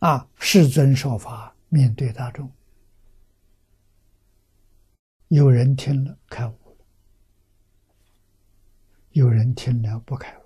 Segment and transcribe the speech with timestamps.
[0.00, 2.50] 啊，世尊说法，面对大众，
[5.28, 6.86] 有人听了开悟了，
[9.10, 10.42] 有人听了不开悟，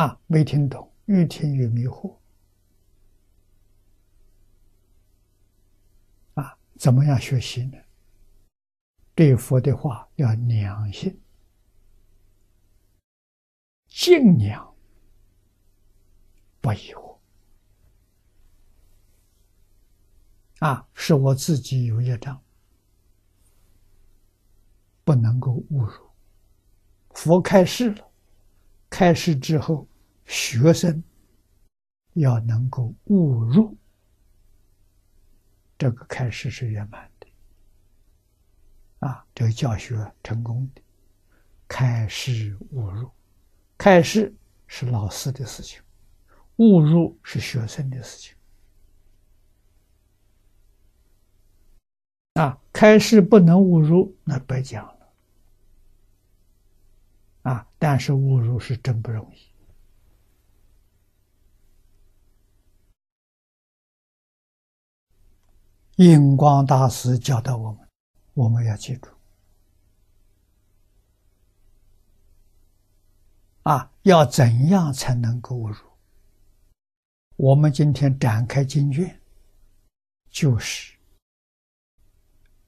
[0.00, 2.16] 啊，没听懂，越听越迷惑，
[6.32, 7.76] 啊，怎么样学习呢？
[9.14, 11.20] 对佛的话要良心，
[13.86, 14.69] 敬仰。
[16.60, 17.16] 不疑惑
[20.58, 22.40] 啊，是我自己有业障，
[25.04, 26.10] 不能够误入。
[27.10, 28.10] 佛开示了，
[28.90, 29.88] 开示之后，
[30.26, 31.02] 学生
[32.12, 33.76] 要能够误入，
[35.78, 37.26] 这个开示是圆满的
[38.98, 40.82] 啊，这个教学成功的。
[41.66, 43.10] 开示误入，
[43.78, 44.34] 开示
[44.66, 45.80] 是老师的事情。
[46.60, 48.36] 误入是学生的事情
[52.34, 52.60] 啊！
[52.70, 55.12] 开示不能误入，那白讲了
[57.44, 57.66] 啊！
[57.78, 59.38] 但是误入是真不容易。
[66.04, 67.88] 印光大师教导我们，
[68.34, 69.08] 我们要记住
[73.62, 73.90] 啊！
[74.02, 75.89] 要怎样才能够误入？
[77.42, 79.18] 我们今天展开经卷，
[80.28, 80.94] 就是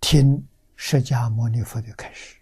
[0.00, 0.42] 听
[0.76, 2.38] 释迦牟尼佛的开始。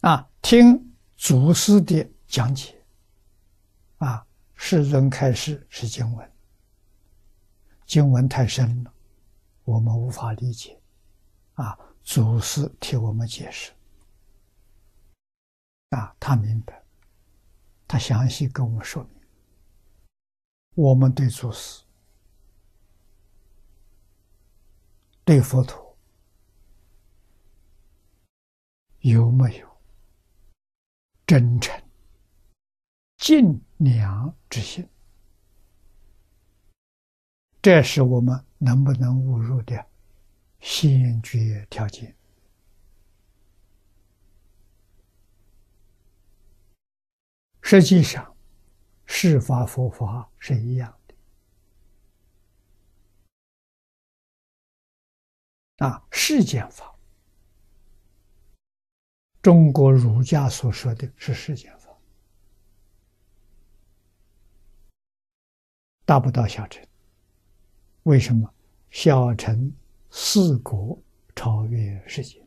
[0.00, 2.82] 啊，听祖师的讲解
[3.98, 6.32] 啊，世尊开示是经文，
[7.84, 8.94] 经文太深了，
[9.64, 10.80] 我们无法理解。
[11.56, 13.70] 啊，祖师替我们解释。
[15.90, 16.82] 啊，他明白，
[17.86, 19.12] 他详细跟我们说明，
[20.74, 21.84] 我们对祖师、
[25.24, 25.96] 对佛陀
[29.00, 29.80] 有没有
[31.26, 31.80] 真诚、
[33.18, 34.88] 敬仰之心？
[37.62, 39.86] 这是我们能不能误入的
[40.58, 42.15] 先决条件。
[47.68, 48.36] 实际上，
[49.06, 51.16] 释法佛法是一样的
[55.84, 56.06] 啊。
[56.12, 56.96] 世间法，
[59.42, 61.88] 中国儒家所说的是世间法，
[66.04, 66.86] 大不到小乘。
[68.04, 68.48] 为什么
[68.90, 69.74] 小乘
[70.08, 71.02] 四国
[71.34, 72.45] 超越世界？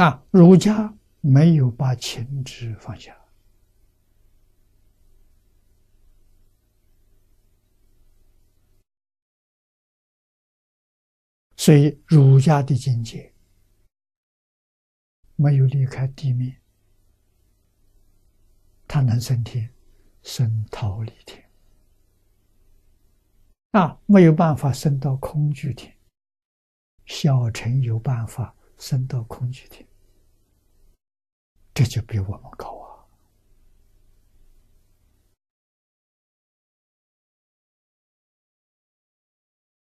[0.00, 3.14] 啊，儒家没有把情执放下，
[11.58, 13.30] 所以儒家的境界
[15.36, 16.56] 没有离开地面，
[18.88, 19.70] 他能升天，
[20.22, 21.46] 升桃李天，
[23.72, 25.94] 啊，没有办法升到空居天，
[27.04, 29.86] 小乘有办法升到空居天。
[31.80, 32.78] 这就比我们高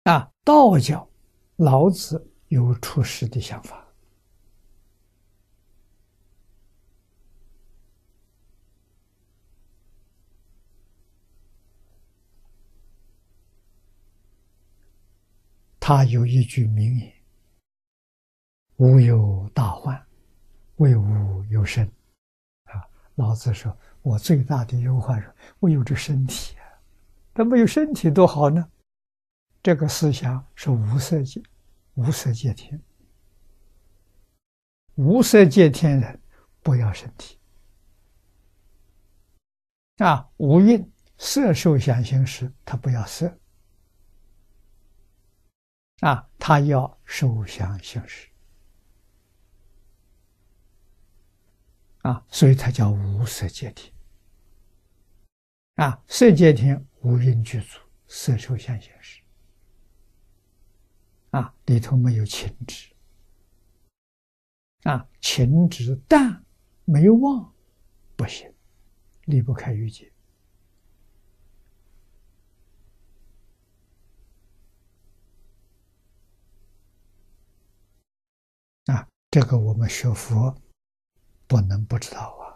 [0.05, 0.13] 啊！
[0.13, 1.09] 啊，道教
[1.57, 3.85] 老子有出世的想法，
[15.81, 17.13] 他有一句名言
[18.79, 20.01] ：“无有大患。”
[20.79, 21.85] 为无有身，
[22.65, 22.83] 啊！
[23.15, 26.63] 老子说：“我最大的忧患是，我有这身体啊，
[27.33, 28.65] 但没有身体多好呢。”
[29.61, 31.43] 这个思想是无色界，
[31.95, 32.81] 无色界天，
[34.95, 36.21] 无色界天人
[36.61, 37.37] 不要身体
[39.97, 40.29] 啊！
[40.37, 43.37] 无蕴色受想行识，他不要色
[45.99, 48.28] 啊，他要受想行识。
[52.09, 53.93] 啊，所以它叫无色界天。
[55.75, 57.77] 啊，色界天无因具足，
[58.07, 59.21] 色受想行识。
[61.29, 62.91] 啊，里头没有情执。
[64.85, 66.43] 啊，情执淡
[66.83, 67.53] 没忘，
[68.15, 68.51] 不行，
[69.25, 70.11] 离不开欲界。
[78.85, 80.59] 啊这个我们学佛
[81.49, 82.48] 不能不知道啊。